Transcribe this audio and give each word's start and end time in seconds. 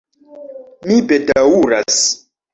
Mi 0.87 0.97
bedaŭras! 1.13 2.01